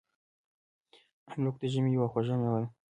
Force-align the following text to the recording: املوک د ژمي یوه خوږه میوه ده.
املوک 1.29 1.55
د 1.59 1.63
ژمي 1.73 1.91
یوه 1.95 2.07
خوږه 2.11 2.35
میوه 2.39 2.59
ده. 2.63 2.67